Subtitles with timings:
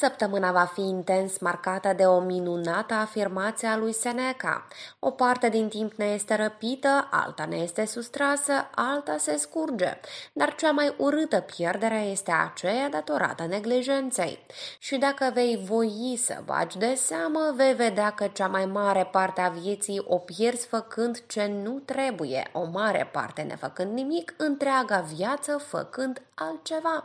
[0.00, 4.66] Săptămâna va fi intens marcată de o minunată afirmație a lui Seneca.
[4.98, 10.00] O parte din timp ne este răpită, alta ne este sustrasă, alta se scurge,
[10.32, 14.46] dar cea mai urâtă pierdere este aceea datorată neglijenței.
[14.78, 19.40] Și dacă vei voi să bagi de seamă, vei vedea că cea mai mare parte
[19.40, 25.56] a vieții o pierzi făcând ce nu trebuie, o mare parte nefăcând nimic, întreaga viață
[25.56, 27.04] făcând altceva.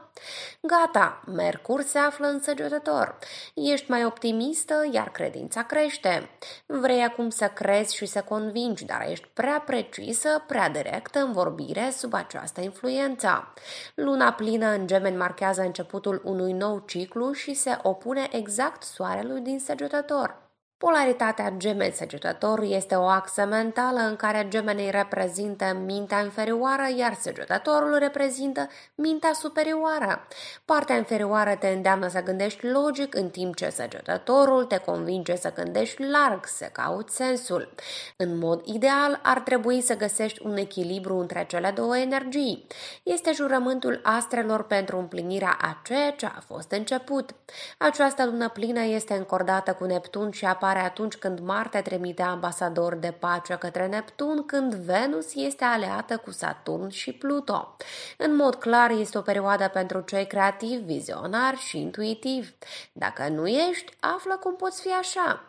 [0.62, 2.40] Gata, Mercur se află în
[2.86, 3.18] săgetător.
[3.54, 6.30] Ești mai optimistă, iar credința crește.
[6.66, 11.90] Vrei acum să crezi și să convingi, dar ești prea precisă, prea directă în vorbire
[11.98, 13.54] sub această influență.
[13.96, 19.60] Luna plină în gemeni marchează începutul unui nou ciclu și se opune exact soarelui din
[19.60, 20.45] săgetător.
[20.78, 27.98] Polaritatea gemeni săgetător este o axă mentală în care gemenii reprezintă mintea inferioară, iar săgetătorul
[27.98, 30.28] reprezintă mintea superioară.
[30.66, 36.04] Partea inferioară te îndeamnă să gândești logic, în timp ce săgetătorul te convinge să gândești
[36.04, 37.74] larg, să cauți sensul.
[38.18, 42.68] În mod ideal, ar trebui să găsești un echilibru între cele două energii.
[43.04, 47.30] Este jurământul astrelor pentru împlinirea a ceea ce a fost început.
[47.78, 52.96] Această lună plină este încordată cu Neptun și apare apare atunci când Marte trimite ambasador
[52.96, 57.76] de pace către Neptun, când Venus este aleată cu Saturn și Pluto.
[58.18, 62.52] În mod clar, este o perioadă pentru cei creativi, vizionari și intuitivi.
[62.94, 65.44] Dacă nu ești, află cum poți fi așa.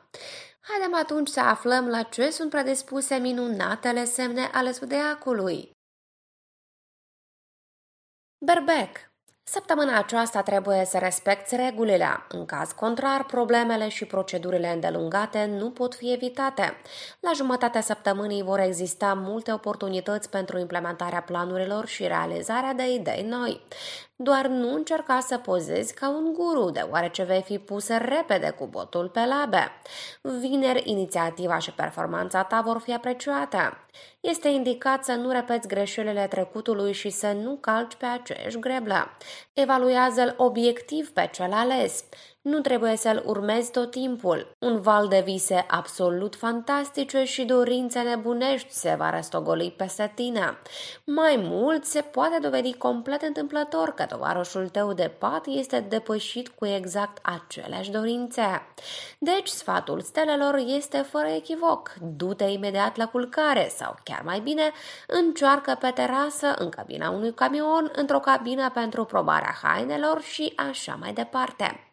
[0.61, 5.71] Haidem atunci să aflăm la ce sunt predispuse minunatele semne ale zodiacului.
[8.45, 9.11] Berbec
[9.49, 12.07] Săptămâna aceasta trebuie să respecti regulile.
[12.29, 16.77] În caz contrar, problemele și procedurile îndelungate nu pot fi evitate.
[17.21, 23.61] La jumătatea săptămânii vor exista multe oportunități pentru implementarea planurilor și realizarea de idei noi.
[24.19, 29.09] Doar nu încerca să pozezi ca un guru, deoarece vei fi pusă repede cu botul
[29.09, 29.71] pe labe.
[30.21, 33.87] Vineri, inițiativa și performanța ta vor fi apreciate.
[34.21, 39.11] Este indicat să nu repeți greșelile trecutului și să nu calci pe aceeași greblă.
[39.53, 42.05] Evaluează-l obiectiv pe cel ales.
[42.47, 44.57] Nu trebuie să-l urmezi tot timpul.
[44.59, 50.59] Un val de vise absolut fantastice și dorințe nebunești se va răstogoli peste tine.
[51.05, 56.67] Mai mult, se poate dovedi complet întâmplător că tovarășul tău de pat este depășit cu
[56.67, 58.67] exact aceleași dorințe.
[59.19, 61.95] Deci, sfatul stelelor este fără echivoc.
[62.01, 64.73] Du-te imediat la culcare sau, chiar mai bine,
[65.07, 71.13] încearcă pe terasă, în cabina unui camion, într-o cabină pentru probarea hainelor și așa mai
[71.13, 71.86] departe.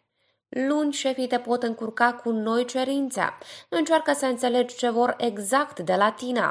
[0.54, 3.38] Luni șefii te pot încurca cu noi cerințe.
[3.70, 6.42] Încearcă să înțelegi ce vor exact de la tine.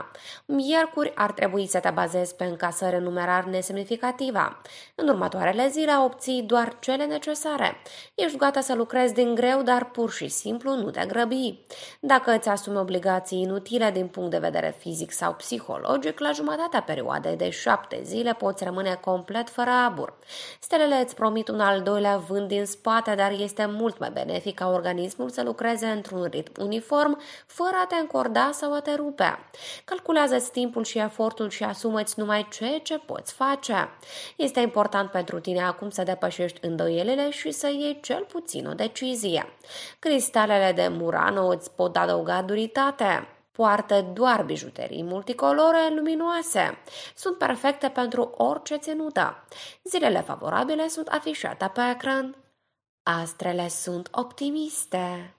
[0.45, 4.61] Miercuri ar trebui să te bazezi pe încasări în numerar nesemnificativă.
[4.95, 7.77] În următoarele zile obții doar cele necesare.
[8.15, 11.59] Ești gata să lucrezi din greu, dar pur și simplu nu te grăbi.
[12.01, 17.37] Dacă îți asumi obligații inutile din punct de vedere fizic sau psihologic, la jumătatea perioadei
[17.37, 20.19] de șapte zile poți rămâne complet fără abur.
[20.61, 24.55] Stelele îți promit un al doilea vânt din spate, dar este mult mult mai benefic
[24.55, 29.39] ca organismul să lucreze într-un ritm uniform, fără a te încorda sau a te rupe.
[29.85, 33.89] Calculează-ți timpul și efortul și asumă-ți numai ceea ce poți face.
[34.37, 39.47] Este important pentru tine acum să depășești îndoielile și să iei cel puțin o decizie.
[39.99, 43.27] Cristalele de Murano îți pot adăuga duritate.
[43.53, 46.79] Poartă doar bijuterii multicolore luminoase.
[47.15, 49.45] Sunt perfecte pentru orice ținută.
[49.85, 52.42] Zilele favorabile sunt afișate pe ecran.
[53.05, 55.37] Astrele sunt optimiste.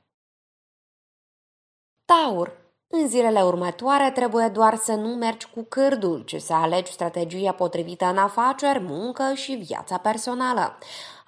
[2.06, 2.62] Taur.
[2.88, 8.06] În zilele următoare trebuie doar să nu mergi cu cârdul, ci să alegi strategia potrivită
[8.06, 10.78] în afaceri, muncă și viața personală.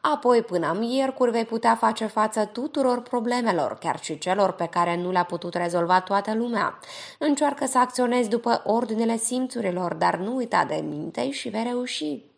[0.01, 5.11] Apoi, până miercuri, vei putea face față tuturor problemelor, chiar și celor pe care nu
[5.11, 6.79] le-a putut rezolva toată lumea.
[7.19, 12.34] Încearcă să acționezi după ordinele simțurilor, dar nu uita de minte și vei reuși.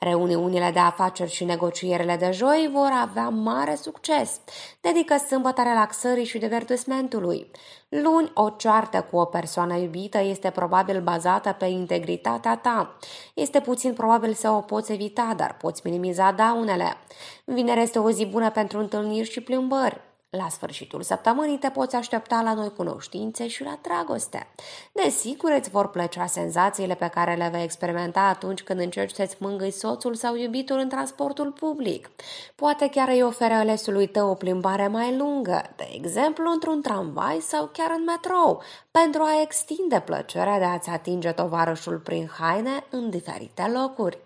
[0.00, 4.40] Reuniunile de afaceri și negocierile de joi vor avea mare succes.
[4.80, 7.50] Dedică sâmbătă relaxării și divertismentului.
[7.88, 12.96] Luni, o ceartă cu o persoană iubită este probabil bazată pe integritatea ta.
[13.34, 16.96] Este puțin probabil să o poți evita, dar poți minimiza daunele.
[17.44, 20.09] Vineri este o zi bună pentru întâlniri și plimbări.
[20.30, 24.46] La sfârșitul săptămânii te poți aștepta la noi cunoștințe și la dragoste.
[24.92, 29.70] Desigur, îți vor plăcea senzațiile pe care le vei experimenta atunci când încerci să-ți mângâi
[29.70, 32.10] soțul sau iubitul în transportul public.
[32.54, 37.70] Poate chiar îi oferă alesului tău o plimbare mai lungă, de exemplu într-un tramvai sau
[37.72, 43.72] chiar în metrou, pentru a extinde plăcerea de a-ți atinge tovarășul prin haine în diferite
[43.74, 44.18] locuri.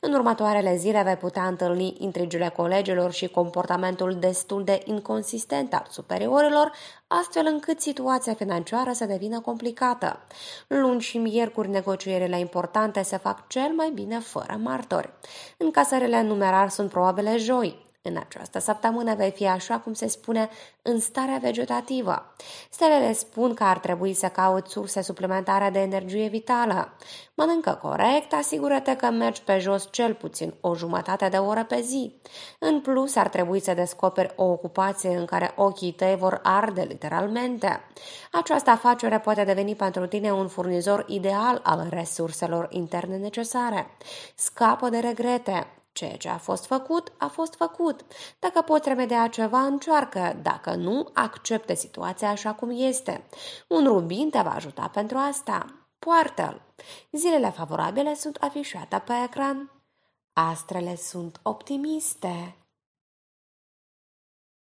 [0.00, 6.72] În următoarele zile vei putea întâlni intrigile colegilor și comportamentul destul de inconsistent al superiorilor,
[7.06, 10.20] astfel încât situația financiară să devină complicată.
[10.66, 15.12] Luni și miercuri negocierile importante se fac cel mai bine fără martori.
[15.56, 20.48] Încasările numerar sunt probabile joi, în această săptămână vei fi așa cum se spune
[20.82, 22.34] în starea vegetativă.
[22.70, 26.92] Stelele spun că ar trebui să cauți surse suplimentare de energie vitală.
[27.34, 32.20] Mănâncă corect, asigură-te că mergi pe jos cel puțin o jumătate de oră pe zi.
[32.58, 37.80] În plus, ar trebui să descoperi o ocupație în care ochii tăi vor arde literalmente.
[38.32, 43.86] Această afacere poate deveni pentru tine un furnizor ideal al resurselor interne necesare.
[44.34, 45.77] Scapă de regrete.
[45.98, 48.04] Ceea ce a fost făcut, a fost făcut.
[48.38, 50.38] Dacă poți remedia ceva, încearcă.
[50.42, 53.24] Dacă nu, accepte situația așa cum este.
[53.68, 55.66] Un rubin te va ajuta pentru asta.
[55.98, 56.62] Poartă-l.
[57.10, 59.70] Zilele favorabile sunt afișate pe ecran.
[60.32, 62.56] Astrele sunt optimiste.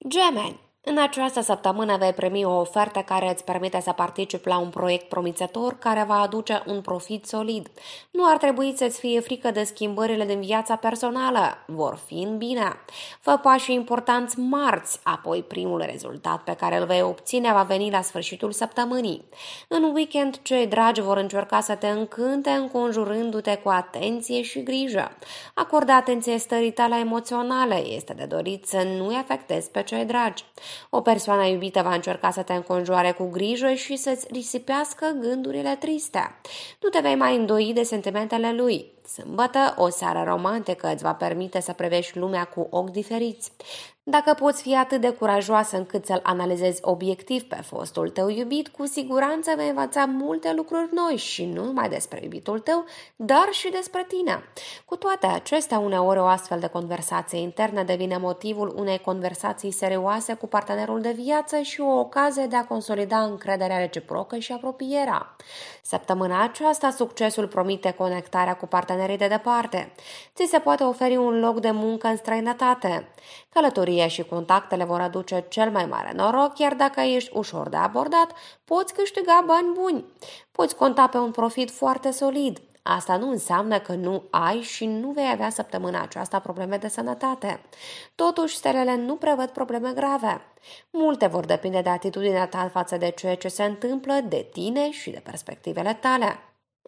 [0.08, 4.68] Gemeni în această săptămână vei primi o ofertă care îți permite să participi la un
[4.68, 7.70] proiect promițător care va aduce un profit solid.
[8.10, 11.58] Nu ar trebui să-ți fie frică de schimbările din viața personală.
[11.66, 12.72] Vor fi în bine.
[13.20, 18.02] Fă pași importanți marți, apoi primul rezultat pe care îl vei obține va veni la
[18.02, 19.24] sfârșitul săptămânii.
[19.68, 25.10] În weekend, cei dragi vor încerca să te încânte înconjurându-te cu atenție și grijă.
[25.54, 27.86] Acordă atenție stării tale emoționale.
[27.86, 30.44] Este de dorit să nu-i afectezi pe cei dragi.
[30.90, 36.34] O persoană iubită va încerca să te înconjoare cu grijă și să-ți risipească gândurile triste.
[36.80, 38.92] Nu te vei mai îndoi de sentimentele lui.
[39.12, 43.52] Sâmbătă, o seară romantică îți va permite să prevești lumea cu ochi diferiți.
[44.02, 48.86] Dacă poți fi atât de curajoasă încât să-l analizezi obiectiv pe fostul tău iubit, cu
[48.86, 52.84] siguranță vei învăța multe lucruri noi și nu numai despre iubitul tău,
[53.16, 54.42] dar și despre tine.
[54.84, 60.46] Cu toate acestea, uneori o astfel de conversație internă devine motivul unei conversații serioase cu
[60.46, 65.36] partenerul de viață și o ocazie de a consolida încrederea reciprocă și apropierea.
[65.82, 68.66] Săptămâna aceasta, succesul promite conectarea cu
[69.00, 69.92] partenerii de departe.
[70.34, 73.08] Ți se poate oferi un loc de muncă în străinătate.
[73.48, 78.32] Călătoria și contactele vor aduce cel mai mare noroc, iar dacă ești ușor de abordat,
[78.64, 80.04] poți câștiga bani buni.
[80.52, 82.60] Poți conta pe un profit foarte solid.
[82.82, 87.60] Asta nu înseamnă că nu ai și nu vei avea săptămâna aceasta probleme de sănătate.
[88.14, 90.40] Totuși, stelele nu prevăd probleme grave.
[90.90, 95.10] Multe vor depinde de atitudinea ta față de ceea ce se întâmplă, de tine și
[95.10, 96.38] de perspectivele tale.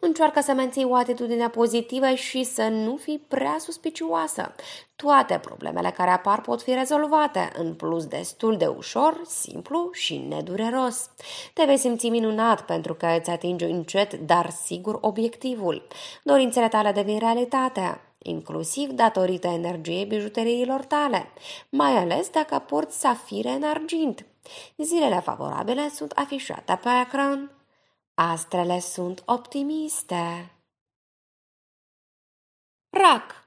[0.05, 4.55] Încearcă să menții o atitudine pozitivă și să nu fii prea suspicioasă.
[4.97, 11.11] Toate problemele care apar pot fi rezolvate, în plus destul de ușor, simplu și nedureros.
[11.53, 15.87] Te vei simți minunat pentru că îți atingi încet, dar sigur obiectivul.
[16.23, 21.29] Dorințele tale devin realitate inclusiv datorită energiei bijuteriilor tale,
[21.69, 24.27] mai ales dacă porți safire în argint.
[24.77, 27.62] Zilele favorabile sunt afișate pe ecran.
[28.15, 30.55] Astrele sunt optimiste.
[32.91, 33.42] Rac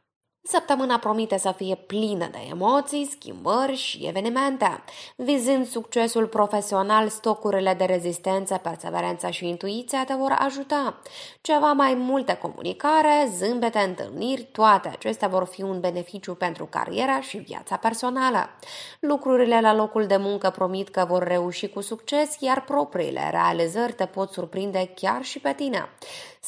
[0.48, 4.84] Săptămâna promite să fie plină de emoții, schimbări și evenimente.
[5.16, 11.02] Vizând succesul profesional, stocurile de rezistență, perseverență și intuiția te vor ajuta.
[11.42, 17.38] Ceva mai multe comunicare, zâmbete, întâlniri, toate acestea vor fi un beneficiu pentru cariera și
[17.38, 18.50] viața personală.
[19.00, 24.06] Lucrurile la locul de muncă promit că vor reuși cu succes, iar propriile realizări te
[24.06, 25.90] pot surprinde chiar și pe tine.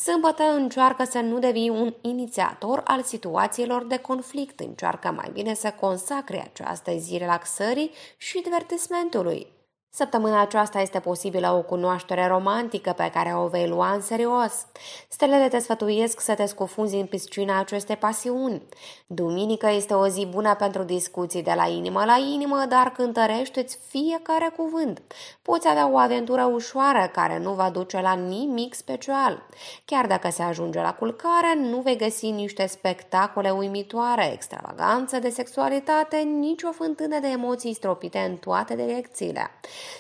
[0.04, 5.72] Sâmbătă încearcă să nu devii un inițiator al situațiilor de conflict, încearcă mai bine să
[5.80, 9.57] consacre această zi relaxării și divertismentului.
[9.90, 14.66] Săptămâna aceasta este posibilă o cunoaștere romantică pe care o vei lua în serios.
[15.08, 18.62] Stelele te sfătuiesc să te scufunzi în piscina acestei pasiuni.
[19.08, 24.54] Duminică este o zi bună pentru discuții de la inimă la inimă, dar cântărește-ți fiecare
[24.56, 25.02] cuvânt.
[25.42, 29.46] Poți avea o aventură ușoară care nu va duce la nimic special.
[29.86, 36.18] Chiar dacă se ajunge la culcare, nu vei găsi niște spectacole uimitoare, extravaganță de sexualitate,
[36.18, 39.52] nici o fântână de emoții stropite în toate direcțiile.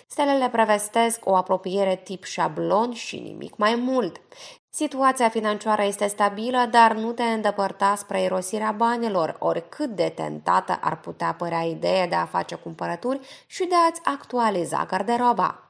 [0.07, 4.21] Stelele prevestesc o apropiere tip șablon și nimic mai mult.
[4.69, 10.99] Situația financiară este stabilă, dar nu te îndepărta spre irosirea banilor, oricât de tentată ar
[10.99, 15.67] putea părea ideea de a face cumpărături și de a-ți actualiza garderoba.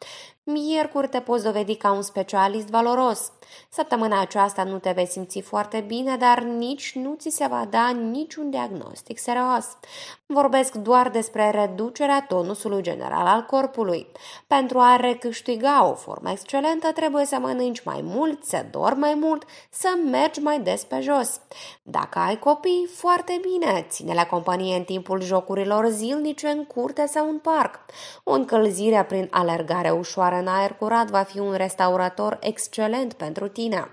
[0.49, 3.31] Miercuri te poți dovedi ca un specialist valoros.
[3.69, 7.89] Săptămâna aceasta nu te vei simți foarte bine, dar nici nu ți se va da
[7.89, 9.77] niciun diagnostic serios.
[10.25, 14.07] Vorbesc doar despre reducerea tonusului general al corpului.
[14.47, 19.43] Pentru a recâștiga o formă excelentă, trebuie să mănânci mai mult, să dormi mai mult,
[19.69, 21.39] să mergi mai des pe jos.
[21.83, 27.37] Dacă ai copii, foarte bine, ține-le companie în timpul jocurilor zilnice în curte sau în
[27.37, 27.79] parc.
[28.23, 33.87] O încălzire prin alergare ușoară în aer curat va fi un restaurator excelent pentru tine.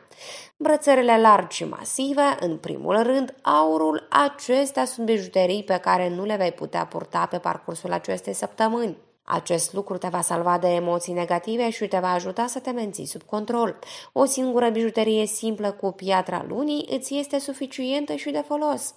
[0.57, 6.37] Brățările largi și masive, în primul rând, aurul, acestea sunt bijuterii pe care nu le
[6.37, 8.97] vei putea purta pe parcursul acestei săptămâni.
[9.27, 13.07] Acest lucru te va salva de emoții negative și te va ajuta să te menții
[13.07, 13.79] sub control.
[14.13, 18.95] O singură bijuterie simplă cu piatra lunii îți este suficientă și de folos.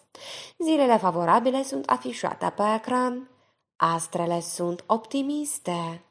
[0.58, 3.30] Zilele favorabile sunt afișate pe ecran.
[3.75, 6.06] Astrele sunt optimiste.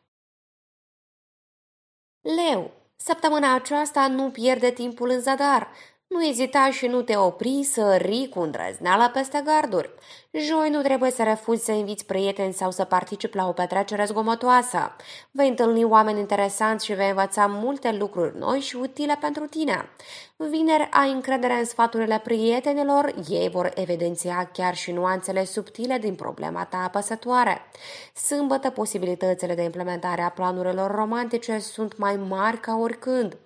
[2.34, 5.68] Leu, săptămâna aceasta nu pierde timpul în zadar.
[6.06, 9.90] Nu ezita și nu te opri să rii cu îndrăzneală peste garduri.
[10.38, 14.96] Joi nu trebuie să refuzi să inviți prieteni sau să participi la o petrecere zgomotoasă.
[15.30, 19.88] Vei întâlni oameni interesanți și vei învăța multe lucruri noi și utile pentru tine.
[20.36, 26.64] Vineri ai încredere în sfaturile prietenilor, ei vor evidenția chiar și nuanțele subtile din problema
[26.64, 27.60] ta apăsătoare.
[28.14, 33.36] Sâmbătă, posibilitățile de implementare a planurilor romantice sunt mai mari ca oricând.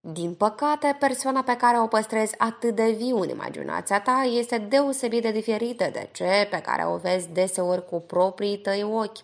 [0.00, 5.22] Din păcate, persoana pe care o păstrezi atât de viu în imaginația ta este deosebit
[5.22, 9.18] de diferită de ce pe care o vezi deseori cu proprii tăi ochi.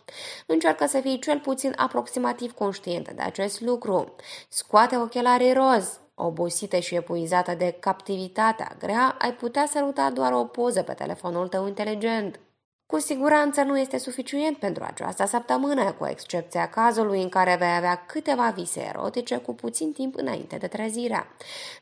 [0.47, 4.15] Încearcă să fii cel puțin aproximativ conștientă de acest lucru.
[4.49, 10.83] Scoate ochelarii roz, Obosită și epuizată de captivitatea grea, ai putea săruta doar o poză
[10.83, 12.41] pe telefonul tău inteligent.
[12.87, 18.05] Cu siguranță nu este suficient pentru această săptămână, cu excepția cazului în care vei avea
[18.07, 21.27] câteva vise erotice cu puțin timp înainte de trezirea.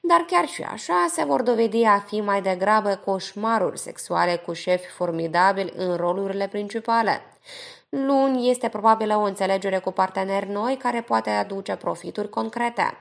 [0.00, 4.86] Dar chiar și așa se vor dovedi a fi mai degrabă coșmaruri sexuale cu șefi
[4.86, 7.20] formidabili în rolurile principale.
[7.88, 12.96] Luni este probabilă o înțelegere cu parteneri noi care poate aduce profituri concrete.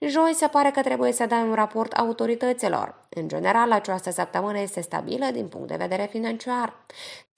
[0.00, 2.94] Joi se pare că trebuie să dai un raport autorităților.
[3.08, 6.72] În general, această săptămână este stabilă din punct de vedere financiar.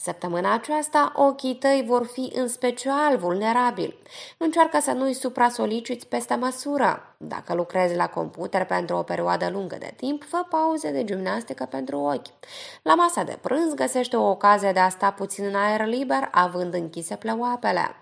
[0.01, 3.99] Săptămâna aceasta, ochii tăi vor fi în special vulnerabili.
[4.37, 7.15] Încearcă să nu-i supra-soliciți peste măsură.
[7.17, 11.99] Dacă lucrezi la computer pentru o perioadă lungă de timp, fă pauze de gimnastică pentru
[11.99, 12.27] ochi.
[12.83, 16.75] La masa de prânz găsește o ocazie de a sta puțin în aer liber, având
[16.75, 17.95] închise pleoapele.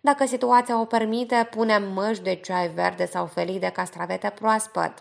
[0.00, 4.92] Dacă situația o permite, pune măști de ceai verde sau felii de castravete proaspăt.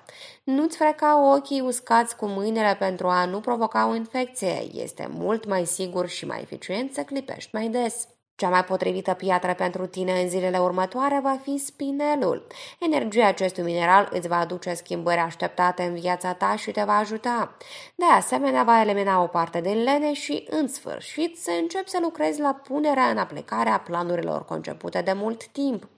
[0.44, 4.68] Nu-ți freca ochii uscați cu mâinile pentru a nu provoca o infecție.
[4.74, 8.08] Este mult mai sigur și mai eficient să clipești mai des.
[8.42, 12.48] Cea mai potrivită piatră pentru tine în zilele următoare va fi spinelul.
[12.80, 17.58] Energia acestui mineral îți va aduce schimbări așteptate în viața ta și te va ajuta.
[17.96, 22.40] De asemenea, va elimina o parte din lene și, în sfârșit, să începi să lucrezi
[22.40, 25.90] la punerea în aplicare a planurilor concepute de mult timp.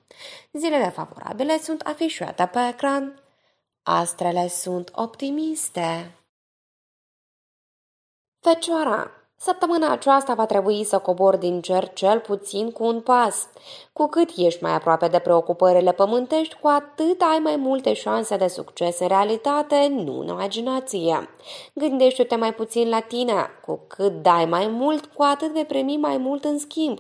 [0.52, 3.24] Zilele favorabile sunt afișate pe ecran.
[3.84, 6.18] Astrele sunt optimiste.
[8.40, 9.12] Fecioara
[9.46, 13.48] Săptămâna aceasta va trebui să cobori din cer cel puțin cu un pas.
[13.94, 18.48] Cu cât ești mai aproape de preocupările pământești, cu atât ai mai multe șanse de
[18.48, 21.30] succes în realitate, nu în imaginație.
[21.74, 23.34] Gândește-te mai puțin la tine.
[23.66, 27.00] Cu cât dai mai mult, cu atât vei primi mai mult în schimb.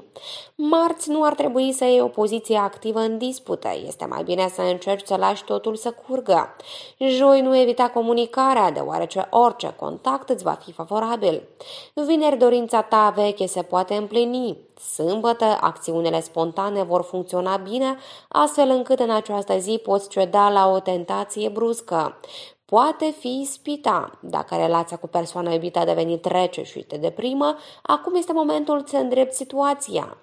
[0.55, 3.79] Marți nu ar trebui să iei o poziție activă în dispute.
[3.85, 6.55] Este mai bine să încerci să lași totul să curgă.
[7.00, 11.47] Joi nu evita comunicarea, deoarece orice contact îți va fi favorabil.
[11.93, 14.57] Vineri dorința ta veche se poate împlini.
[14.93, 17.97] Sâmbătă, acțiunile spontane vor funcționa bine,
[18.27, 22.19] astfel încât în această zi poți ceda la o tentație bruscă.
[22.65, 24.19] Poate fi spita.
[24.21, 28.97] Dacă relația cu persoana iubită a devenit rece și te deprimă, acum este momentul să
[28.97, 30.17] îndrepti situația.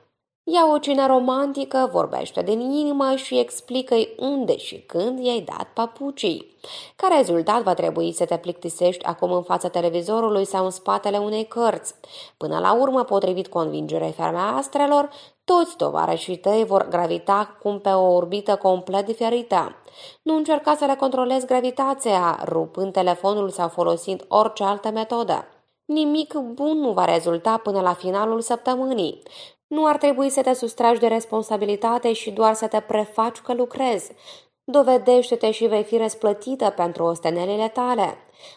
[0.44, 6.56] Ia o cină romantică, vorbește din inimă și explică-i unde și când i-ai dat papucii.
[6.96, 11.46] Ca rezultat, va trebui să te plictisești acum în fața televizorului sau în spatele unei
[11.46, 11.94] cărți.
[12.36, 15.08] Până la urmă, potrivit convingerei ferme a astrelor,
[15.44, 19.76] toți tovarășii tăi vor gravita cum pe o orbită complet diferită.
[20.22, 25.44] Nu încerca să le controlezi gravitația, rupând telefonul sau folosind orice altă metodă.
[25.84, 29.22] Nimic bun nu va rezulta până la finalul săptămânii.
[29.74, 34.12] Nu ar trebui să te sustragi de responsabilitate și doar să te prefaci că lucrezi.
[34.64, 38.16] Dovedește-te și vei fi răsplătită pentru ostenelile tale.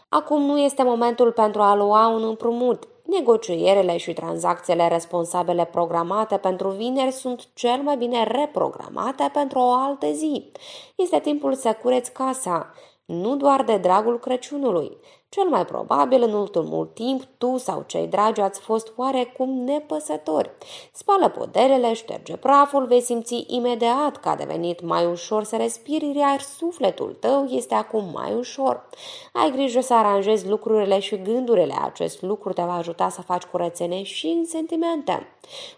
[0.10, 2.88] Acum nu este momentul pentru a lua un împrumut.
[3.06, 10.12] negocierile și tranzacțiile responsabile programate pentru vineri sunt cel mai bine reprogramate pentru o altă
[10.12, 10.52] zi.
[10.96, 12.74] Este timpul să cureți casa,
[13.06, 14.98] nu doar de dragul Crăciunului.
[15.34, 20.52] Cel mai probabil, în ultimul timp, tu sau cei dragi ați fost oarecum nepăsători.
[20.92, 26.40] Spală podelele, șterge praful, vei simți imediat că a devenit mai ușor să respiri, iar
[26.40, 28.90] sufletul tău este acum mai ușor.
[29.32, 31.76] Ai grijă să aranjezi lucrurile și gândurile.
[31.82, 35.28] Acest lucru te va ajuta să faci curățenie și în sentimente.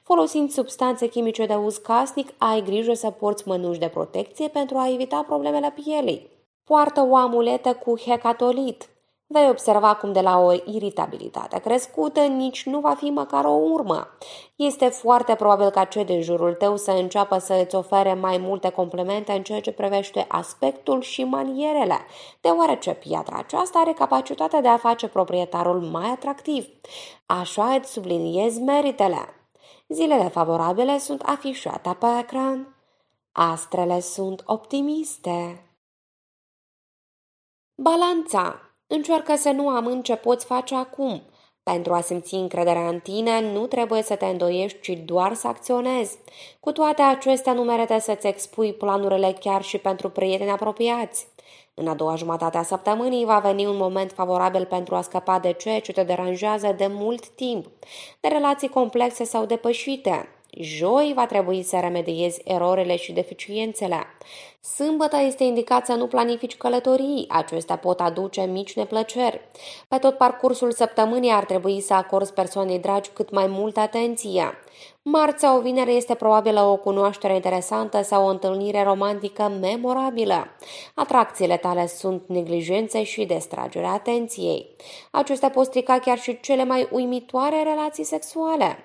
[0.04, 4.92] Folosind substanțe chimice de uz casnic, ai grijă să porți mănuși de protecție pentru a
[4.94, 6.30] evita problemele pielii.
[6.64, 8.90] Poartă o amuletă cu hecatolit.
[9.28, 14.08] Vei observa cum de la o iritabilitate crescută nici nu va fi măcar o urmă.
[14.56, 18.70] Este foarte probabil ca cei din jurul tău să înceapă să îți ofere mai multe
[18.70, 22.00] complemente în ceea ce privește aspectul și manierele,
[22.42, 26.68] deoarece piatra aceasta are capacitatea de a face proprietarul mai atractiv.
[27.26, 29.50] Așa îți subliniezi meritele.
[29.88, 32.76] Zilele favorabile sunt afișate pe ecran.
[33.32, 35.70] Astrele sunt optimiste.
[37.76, 38.65] Balanța.
[38.88, 41.22] Încearcă să nu amân ce poți face acum.
[41.64, 46.18] Pentru a simți încrederea în tine, nu trebuie să te îndoiești, ci doar să acționezi.
[46.60, 51.28] Cu toate acestea, nu merită să-ți expui planurile chiar și pentru prieteni apropiați.
[51.74, 55.52] În a doua jumătate a săptămânii va veni un moment favorabil pentru a scăpa de
[55.52, 57.68] ceea ce te deranjează de mult timp,
[58.20, 60.35] de relații complexe sau depășite.
[60.58, 64.06] Joi va trebui să remediezi erorile și deficiențele.
[64.76, 69.42] Sâmbătă este indicat să nu planifici călătorii, acestea pot aduce mici neplăceri.
[69.88, 74.54] Pe tot parcursul săptămânii ar trebui să acorzi persoanei dragi cât mai multă atenție.
[75.02, 80.48] Marți sau vineri este probabilă o cunoaștere interesantă sau o întâlnire romantică memorabilă.
[80.94, 84.76] Atracțiile tale sunt neglijențe și distragerea atenției.
[85.12, 88.78] Acestea pot strica chiar și cele mai uimitoare relații sexuale.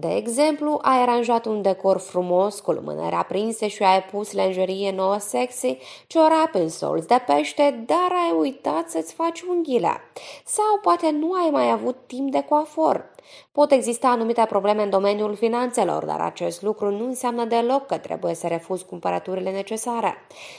[0.00, 5.18] De exemplu, ai aranjat un decor frumos cu lumânări aprinse și ai pus lenjerie nouă
[5.18, 10.00] sexy, ciorap în solți de pește, dar ai uitat să-ți faci unghiile.
[10.44, 13.10] Sau poate nu ai mai avut timp de coafor.
[13.52, 18.34] Pot exista anumite probleme în domeniul finanțelor, dar acest lucru nu înseamnă deloc că trebuie
[18.34, 20.14] să refuzi cumpărăturile necesare.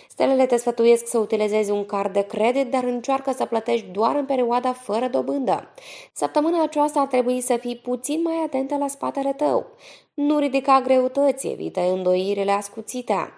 [0.09, 4.25] Stelele te sfătuiesc să utilizezi un card de credit, dar încearcă să plătești doar în
[4.25, 5.67] perioada fără dobândă.
[6.13, 9.65] Săptămâna aceasta ar trebui să fii puțin mai atentă la spatele tău.
[10.13, 13.33] Nu ridica greutăți, evită îndoirile ascuțite.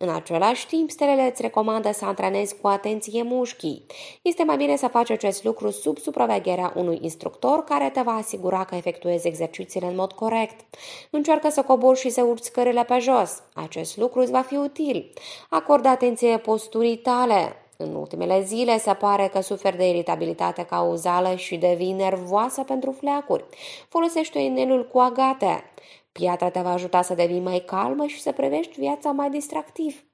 [0.00, 3.86] În același timp, stelele îți recomandă să antrenezi cu atenție mușchii.
[4.22, 8.64] Este mai bine să faci acest lucru sub supravegherea unui instructor care te va asigura
[8.64, 10.76] că efectuezi exercițiile în mod corect.
[11.10, 13.42] Încearcă să cobori și să urci scările pe jos.
[13.54, 15.12] Acest lucru îți va fi util.
[15.50, 17.56] Acordă atenție posturii tale.
[17.80, 23.44] În ultimele zile se pare că suferi de iritabilitate cauzală și devii nervoasă pentru fleacuri.
[23.88, 25.64] Folosește inelul cu agate.
[26.12, 30.04] Piatra te va ajuta să devii mai calmă și să privești viața mai distractiv.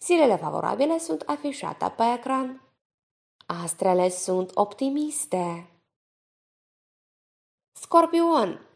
[0.00, 2.62] Zilele favorabile sunt afișate pe ecran.
[3.46, 5.70] Astrele sunt optimiste.
[7.72, 8.66] Scorpion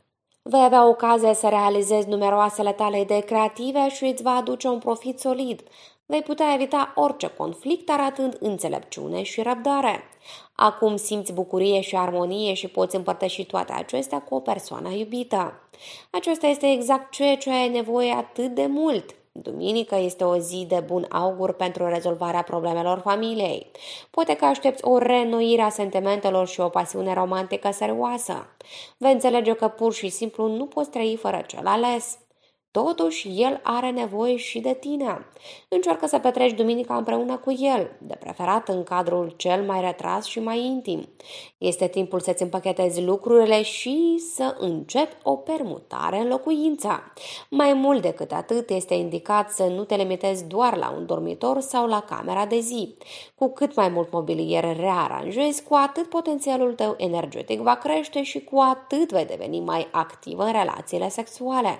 [0.42, 5.18] Vei avea ocazie să realizezi numeroasele tale idei creative și îți va aduce un profit
[5.18, 5.62] solid.
[6.08, 10.04] Vei putea evita orice conflict arătând înțelepciune și răbdare.
[10.54, 15.60] Acum simți bucurie și armonie și poți împărtăși toate acestea cu o persoană iubită.
[16.10, 19.14] Acesta este exact ceea ce ai nevoie atât de mult.
[19.32, 23.70] Duminică este o zi de bun augur pentru rezolvarea problemelor familiei.
[24.10, 28.46] Poate că aștepți o reînnoire a sentimentelor și o pasiune romantică serioasă.
[28.96, 32.18] Vei înțelege că pur și simplu nu poți trăi fără cel ales.
[32.70, 35.26] Totuși, el are nevoie și de tine.
[35.68, 40.40] Încearcă să petreci duminica împreună cu el, de preferat în cadrul cel mai retras și
[40.40, 41.08] mai intim.
[41.58, 47.12] Este timpul să-ți împachetezi lucrurile și să începi o permutare în locuința.
[47.50, 51.86] Mai mult decât atât, este indicat să nu te limitezi doar la un dormitor sau
[51.86, 52.96] la camera de zi.
[53.34, 58.58] Cu cât mai mult mobilier rearanjezi, cu atât potențialul tău energetic va crește și cu
[58.58, 61.78] atât vei deveni mai activ în relațiile sexuale.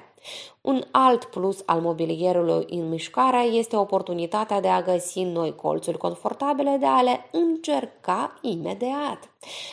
[0.61, 6.77] Un alt plus al mobilierului în mișcare este oportunitatea de a găsi noi colțuri confortabile
[6.81, 9.31] de a le încerca imediat.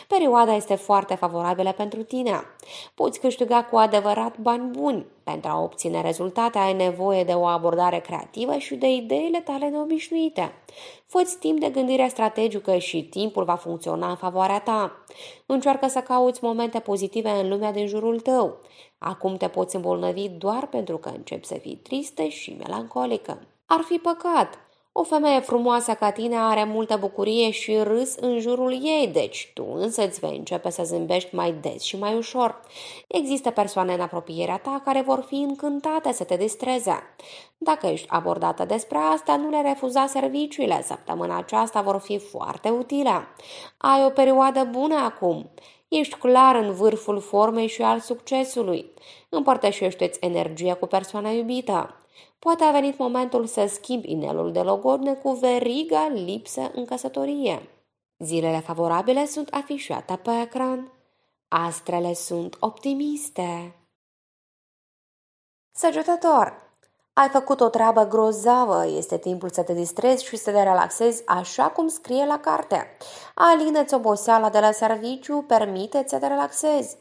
[0.08, 2.40] Perioada este foarte favorabilă pentru tine.
[2.94, 5.06] Poți câștiga cu adevărat bani buni.
[5.24, 10.52] Pentru a obține rezultate ai nevoie de o abordare creativă și de ideile tale neobișnuite.
[11.06, 15.04] Fă-ți timp de gândire strategică și timpul va funcționa în favoarea ta.
[15.46, 18.58] Încearcă să cauți momente pozitive în lumea din jurul tău.
[18.98, 23.46] Acum te poți îmbolnăvi doar pentru că începi să fii tristă și melancolică.
[23.66, 24.58] Ar fi păcat.
[24.96, 29.66] O femeie frumoasă ca tine are multă bucurie și râs în jurul ei, deci tu
[29.74, 32.60] însă îți vei începe să zâmbești mai des și mai ușor.
[33.08, 37.02] Există persoane în apropierea ta care vor fi încântate să te distreze.
[37.58, 40.82] Dacă ești abordată despre asta, nu le refuza serviciile.
[40.82, 43.26] Săptămâna aceasta vor fi foarte utile.
[43.76, 45.50] Ai o perioadă bună acum.
[45.98, 48.90] Ești clar în vârful formei și al succesului.
[49.28, 51.94] Împărtășește-ți energia cu persoana iubită.
[52.38, 57.68] Poate a venit momentul să schimbi inelul de logodne cu veriga lipsă în căsătorie.
[58.18, 60.92] Zilele favorabile sunt afișate pe ecran.
[61.48, 63.76] Astrele sunt optimiste.
[65.70, 66.63] Săgetător
[67.16, 71.64] ai făcut o treabă grozavă, este timpul să te distrezi și să te relaxezi așa
[71.64, 72.96] cum scrie la carte.
[73.34, 76.96] Alină-ți oboseala de la serviciu, permite-ți să te relaxezi.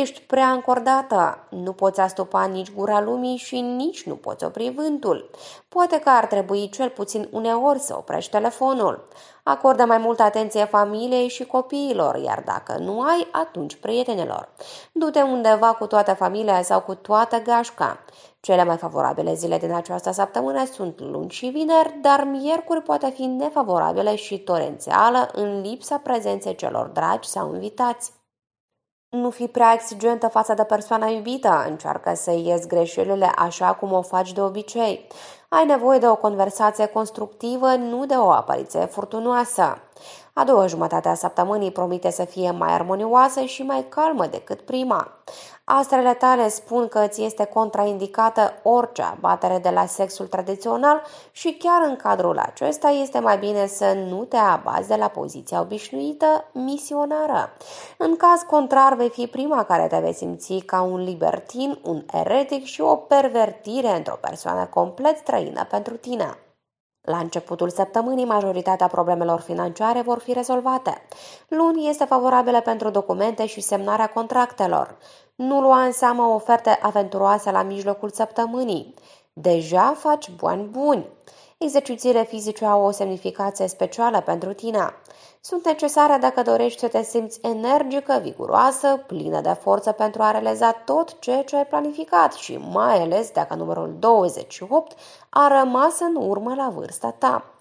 [0.00, 5.30] Ești prea încordată, nu poți astupa nici gura lumii și nici nu poți opri vântul.
[5.68, 9.08] Poate că ar trebui cel puțin uneori să oprești telefonul.
[9.42, 14.48] Acordă mai multă atenție familiei și copiilor, iar dacă nu ai, atunci prietenilor.
[14.92, 17.98] Du-te undeva cu toată familia sau cu toată gașca.
[18.40, 23.22] Cele mai favorabile zile din această săptămână sunt luni și vineri, dar miercuri poate fi
[23.22, 28.23] nefavorabile și torențială în lipsa prezenței celor dragi sau invitați.
[29.14, 34.02] Nu fi prea exigentă față de persoana iubită, încearcă să ies greșelile așa cum o
[34.02, 35.06] faci de obicei.
[35.48, 39.78] Ai nevoie de o conversație constructivă, nu de o apariție furtunoasă.
[40.36, 45.18] A doua jumătate a săptămânii promite să fie mai armonioasă și mai calmă decât prima.
[45.64, 51.82] Astrele tale spun că ți este contraindicată orice abatere de la sexul tradițional și chiar
[51.88, 57.52] în cadrul acesta este mai bine să nu te abazi de la poziția obișnuită misionară.
[57.96, 62.64] În caz contrar, vei fi prima care te vei simți ca un libertin, un eretic
[62.64, 66.38] și o pervertire într-o persoană complet străină pentru tine.
[67.04, 71.02] La începutul săptămânii, majoritatea problemelor financiare vor fi rezolvate.
[71.48, 74.96] Luni este favorabilă pentru documente și semnarea contractelor.
[75.34, 78.94] Nu lua în seamă oferte aventuroase la mijlocul săptămânii.
[79.32, 81.08] Deja faci bani buni.
[81.58, 84.94] Exercițiile fizice au o semnificație specială pentru tine.
[85.40, 90.72] Sunt necesare dacă dorești să te simți energică, viguroasă, plină de forță pentru a realiza
[90.72, 94.96] tot ceea ce ai planificat și mai ales dacă numărul 28
[95.28, 97.54] a rămas în urmă la vârsta ta.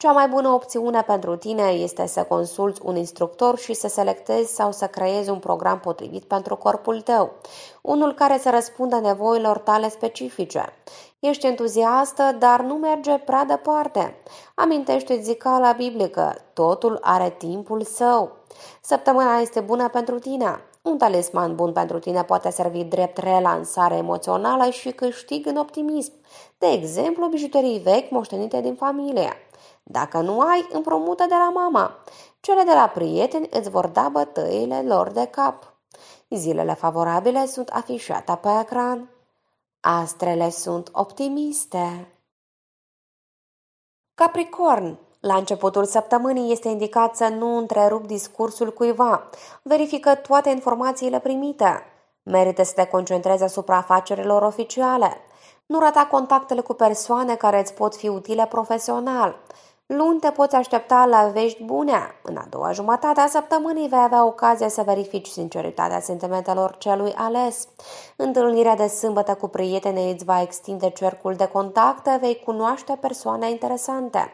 [0.00, 4.72] Cea mai bună opțiune pentru tine este să consulți un instructor și să selectezi sau
[4.72, 7.32] să creezi un program potrivit pentru corpul tău,
[7.82, 10.64] unul care să răspundă nevoilor tale specifice.
[11.18, 14.14] Ești entuziastă, dar nu merge prea departe.
[14.54, 18.36] Amintește zicala biblică, totul are timpul său.
[18.80, 20.60] Săptămâna este bună pentru tine.
[20.82, 26.12] Un talisman bun pentru tine poate servi drept relansare emoțională și câștig în optimism.
[26.58, 29.47] De exemplu, bijuterii vechi moștenite din familie.
[29.90, 31.98] Dacă nu ai, împrumută de la mama.
[32.40, 35.74] Cele de la prieteni îți vor da bătăile lor de cap.
[36.30, 39.10] Zilele favorabile sunt afișate pe ecran.
[39.80, 42.12] Astrele sunt optimiste.
[44.14, 49.28] Capricorn la începutul săptămânii este indicat să nu întrerup discursul cuiva.
[49.62, 51.82] Verifică toate informațiile primite.
[52.22, 55.16] Merită să te concentrezi asupra afacerilor oficiale.
[55.66, 59.36] Nu rata contactele cu persoane care îți pot fi utile profesional.
[59.96, 62.14] Luni te poți aștepta la vești bune.
[62.22, 67.68] În a doua jumătate a săptămânii vei avea ocazia să verifici sinceritatea sentimentelor celui ales.
[68.16, 74.32] Întâlnirea de sâmbătă cu prietenii îți va extinde cercul de contacte, vei cunoaște persoane interesante.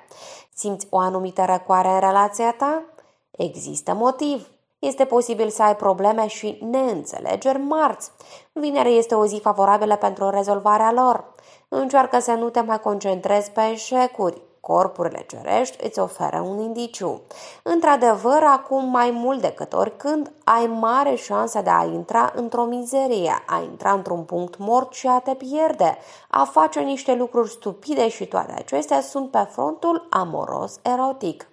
[0.55, 2.83] Simți o anumită răcoare în relația ta?
[3.31, 4.49] Există motiv.
[4.79, 8.11] Este posibil să ai probleme și neînțelegeri marți.
[8.53, 11.35] Vineri este o zi favorabilă pentru rezolvarea lor.
[11.69, 17.21] Încearcă să nu te mai concentrezi pe eșecuri corpurile cerești îți oferă un indiciu.
[17.63, 23.63] Într-adevăr, acum mai mult decât oricând, ai mare șansă de a intra într-o mizerie, a
[23.71, 25.99] intra într-un punct mort și a te pierde,
[26.31, 31.49] a face niște lucruri stupide și toate acestea sunt pe frontul amoros erotic.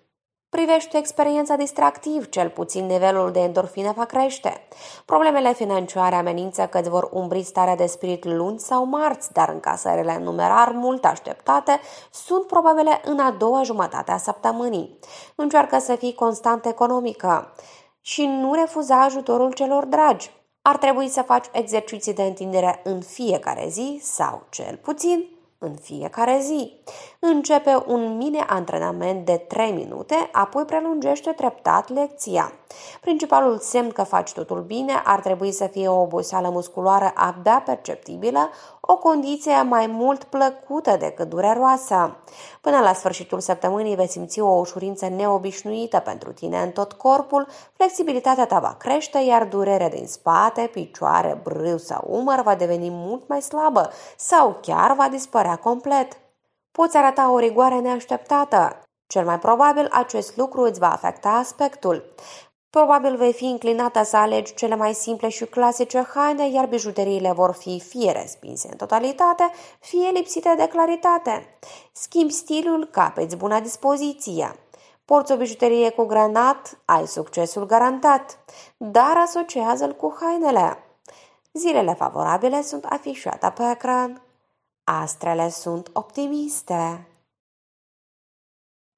[0.57, 4.67] Privește experiența distractiv, cel puțin nivelul de endorfine va crește.
[5.05, 10.15] Problemele financiare amenință că îți vor umbri starea de spirit luni sau marți, dar încasările
[10.15, 11.79] în numerar mult așteptate
[12.11, 14.99] sunt probabile în a doua jumătate a săptămânii.
[15.35, 17.53] Încearcă să fii constant economică
[18.01, 20.31] și nu refuza ajutorul celor dragi.
[20.61, 25.25] Ar trebui să faci exerciții de întindere în fiecare zi sau, cel puțin,
[25.63, 26.73] în fiecare zi.
[27.19, 32.53] Începe un mini-antrenament de 3 minute, apoi prelungește treptat lecția.
[33.01, 38.49] Principalul semn că faci totul bine ar trebui să fie o oboseală musculoară abia perceptibilă,
[38.81, 42.15] o condiție mai mult plăcută decât dureroasă.
[42.61, 48.45] Până la sfârșitul săptămânii veți simți o ușurință neobișnuită pentru tine în tot corpul, flexibilitatea
[48.45, 53.41] ta va crește, iar durerea din spate, picioare, brâu sau umăr va deveni mult mai
[53.41, 56.17] slabă sau chiar va dispărea complet.
[56.71, 58.81] Poți arăta o rigoare neașteptată.
[59.07, 62.13] Cel mai probabil acest lucru îți va afecta aspectul.
[62.71, 67.53] Probabil vei fi înclinată să alegi cele mai simple și clasice haine, iar bijuteriile vor
[67.53, 71.57] fi fie respinse în totalitate, fie lipsite de claritate.
[71.91, 74.55] Schimbi stilul, capeți bună dispoziție.
[75.05, 78.39] Porți o bijuterie cu granat, ai succesul garantat,
[78.77, 80.83] dar asociază-l cu hainele.
[81.53, 84.21] Zilele favorabile sunt afișate pe ecran.
[84.83, 87.07] Astrele sunt optimiste.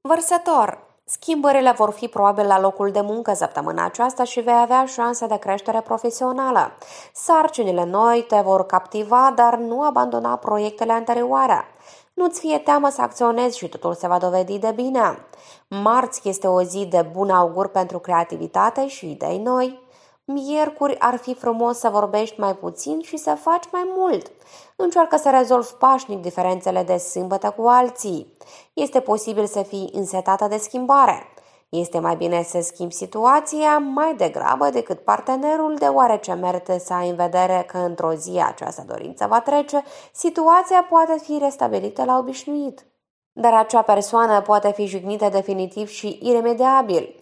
[0.02, 5.28] Vărsător Schimbările vor fi probabil la locul de muncă săptămâna aceasta și vei avea șanse
[5.28, 6.72] de creștere profesională.
[7.14, 11.66] Sarcinile noi te vor captiva, dar nu abandona proiectele anterioare.
[12.14, 15.18] Nu-ți fie teamă să acționezi și totul se va dovedi de bine.
[15.68, 19.83] Marți este o zi de bun augur pentru creativitate și idei noi.
[20.34, 24.32] Miercuri ar fi frumos să vorbești mai puțin și să faci mai mult.
[24.76, 28.38] Încearcă să rezolvi pașnic diferențele de sâmbătă cu alții.
[28.74, 31.28] Este posibil să fii însetată de schimbare.
[31.70, 37.16] Este mai bine să schimbi situația mai degrabă decât partenerul, deoarece merită să ai în
[37.16, 42.86] vedere că într-o zi această dorință va trece, situația poate fi restabilită la obișnuit.
[43.32, 47.16] Dar acea persoană poate fi jignită definitiv și iremediabil.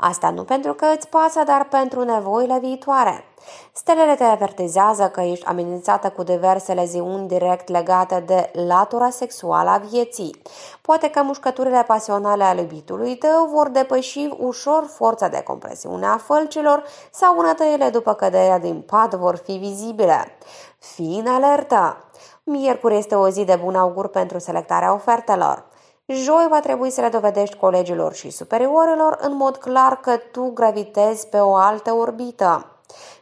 [0.00, 3.24] Asta nu pentru că îți pasă, dar pentru nevoile viitoare.
[3.72, 9.76] Stelele te avertizează că ești amenințată cu diverse leziuni direct legate de latura sexuală a
[9.76, 10.42] vieții.
[10.82, 16.82] Poate că mușcăturile pasionale ale iubitului tău vor depăși ușor forța de compresiune a fălcilor
[17.10, 20.38] sau vânătăile după căderea din pat vor fi vizibile.
[20.78, 21.96] Fii în alertă!
[22.42, 25.64] Miercuri este o zi de bun augur pentru selectarea ofertelor.
[26.08, 31.28] Joi va trebui să le dovedești colegilor și superiorilor în mod clar că tu gravitezi
[31.28, 32.66] pe o altă orbită.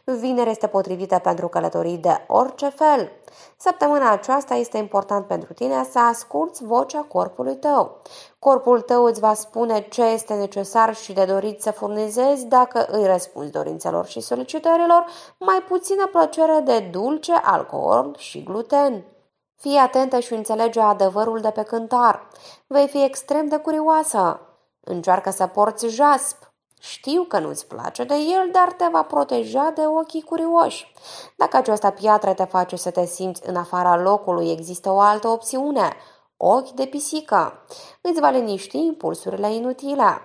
[0.03, 3.11] Vineri este potrivită pentru călătorii de orice fel.
[3.57, 8.01] Săptămâna aceasta este important pentru tine să asculți vocea corpului tău.
[8.39, 13.05] Corpul tău îți va spune ce este necesar și de dorit să furnizezi dacă îi
[13.05, 15.05] răspunzi dorințelor și solicitărilor,
[15.39, 19.05] mai puțină plăcere de dulce, alcool și gluten.
[19.55, 22.27] Fii atentă și înțelege adevărul de pe cântar.
[22.67, 24.39] Vei fi extrem de curioasă.
[24.79, 26.53] Încearcă să porți jasp.
[26.79, 30.93] Știu că nu-ți place de el, dar te va proteja de ochii curioși.
[31.37, 35.95] Dacă această piatră te face să te simți în afara locului, există o altă opțiune.
[36.37, 37.65] Ochi de pisică.
[38.01, 40.21] Îți va liniști impulsurile inutile.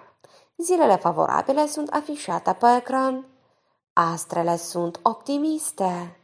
[0.56, 3.28] Zilele favorabile sunt afișate pe ecran.
[3.92, 6.20] Astrele sunt optimiste.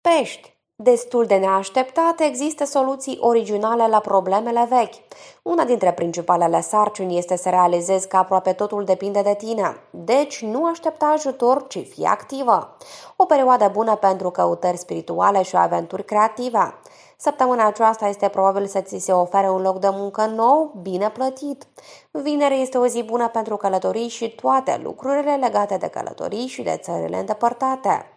[0.00, 4.94] Pești Destul de neașteptat, există soluții originale la problemele vechi.
[5.42, 9.76] Una dintre principalele sarcini este să realizezi că aproape totul depinde de tine.
[9.90, 12.76] Deci nu aștepta ajutor, ci fii activă.
[13.16, 16.74] O perioadă bună pentru căutări spirituale și aventuri creative.
[17.16, 21.66] Săptămâna aceasta este probabil să ți se ofere un loc de muncă nou, bine plătit.
[22.10, 26.78] Vineri este o zi bună pentru călătorii și toate lucrurile legate de călătorii și de
[26.82, 28.13] țările îndepărtate.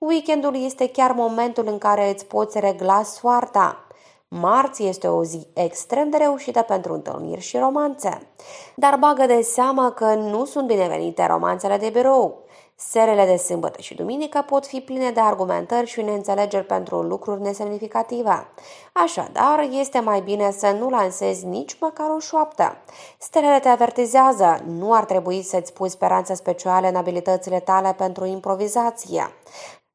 [0.00, 3.86] Weekendul este chiar momentul în care îți poți regla soarta.
[4.28, 8.26] Marți este o zi extrem de reușită pentru întâlniri și romanțe.
[8.74, 12.46] Dar bagă de seamă că nu sunt binevenite romanțele de birou.
[12.80, 18.46] Serele de sâmbătă și duminică pot fi pline de argumentări și neînțelegeri pentru lucruri nesemnificative.
[18.92, 22.76] Așadar, este mai bine să nu lansezi nici măcar o șoaptă.
[23.18, 29.30] Stelele te avertizează, nu ar trebui să-ți pui speranțe speciale în abilitățile tale pentru improvizație.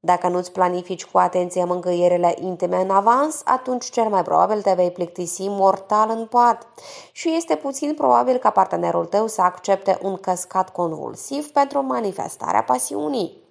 [0.05, 4.91] Dacă nu-ți planifici cu atenție mângâierile intime în avans, atunci cel mai probabil te vei
[4.91, 6.67] plictisi mortal în pat
[7.11, 13.41] și este puțin probabil ca partenerul tău să accepte un căscat convulsiv pentru manifestarea pasiunii.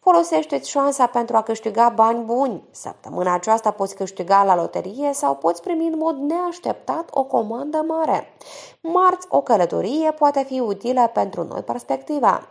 [0.00, 2.62] Folosește-ți șansa pentru a câștiga bani buni.
[2.70, 8.36] Săptămâna aceasta poți câștiga la loterie sau poți primi în mod neașteptat o comandă mare.
[8.80, 12.48] Marți, o călătorie poate fi utilă pentru noi perspectiva.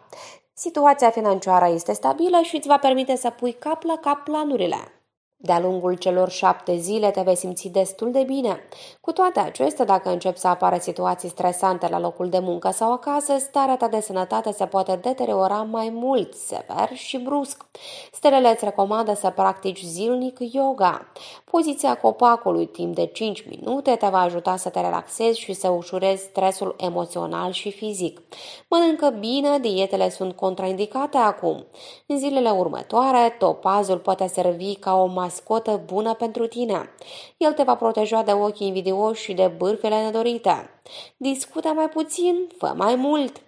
[0.58, 4.95] Situația financiară este stabilă și îți va permite să pui cap la cap planurile.
[5.38, 8.60] De-a lungul celor șapte zile te vei simți destul de bine.
[9.02, 13.38] Cu toate acestea, dacă încep să apară situații stresante la locul de muncă sau acasă,
[13.38, 17.66] starea ta de sănătate se poate deteriora mai mult, sever și brusc.
[18.12, 21.12] Stelele îți recomandă să practici zilnic yoga.
[21.52, 26.24] Poziția copacului timp de 5 minute te va ajuta să te relaxezi și să ușurezi
[26.24, 28.22] stresul emoțional și fizic.
[28.70, 31.66] Mănâncă bine, dietele sunt contraindicate acum.
[32.06, 36.90] În zilele următoare, topazul poate servi ca o mascotă bună pentru tine.
[37.38, 40.70] El te va proteja de ochii invidioși și de bârfele nedorite.
[41.18, 43.42] Discută mai puțin, fă mai mult.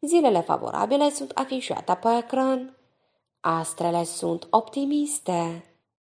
[0.00, 2.76] Zilele favorabile sunt afișate pe ecran.
[3.40, 5.71] Astrele sunt optimiste.